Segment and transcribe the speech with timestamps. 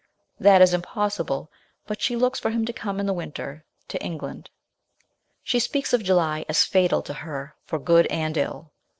[0.39, 1.51] That is impossible,
[1.85, 4.49] but she looks for him to come in the winter to England.
[5.43, 8.71] She speaks of July as fatal to her for good and ill.